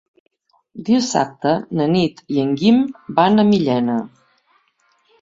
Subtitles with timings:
[0.87, 2.83] Dissabte na Nit i en Guim
[3.23, 4.03] van a Millena.